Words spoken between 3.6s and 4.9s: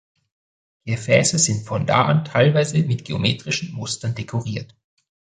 Mustern dekoriert.